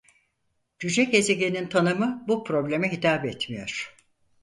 [0.79, 3.95] Cüce gezegenin tanımı bu probleme hitap etmiyor.